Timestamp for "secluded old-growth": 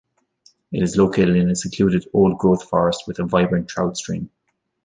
1.55-2.67